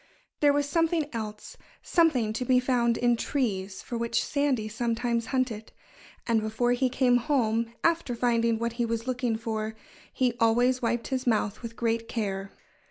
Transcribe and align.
There 0.39 0.51
was 0.51 0.67
something 0.67 1.07
else 1.13 1.57
something 1.83 2.33
to 2.33 2.43
be 2.43 2.59
found 2.59 2.97
in 2.97 3.15
trees 3.15 3.83
for 3.83 3.99
which 3.99 4.23
Sandy 4.25 4.67
sometimes 4.67 5.27
hunted. 5.27 5.71
And 6.25 6.41
before 6.41 6.71
he 6.71 6.89
came 6.89 7.17
home, 7.17 7.73
after 7.83 8.15
finding 8.15 8.57
what 8.57 8.73
he 8.81 8.83
was 8.87 9.05
looking 9.05 9.35
for, 9.37 9.75
he 10.11 10.33
always 10.39 10.81
wiped 10.81 11.09
his 11.09 11.27
mouth 11.27 11.61
with 11.61 11.75
great 11.75 12.07
care. 12.07 12.51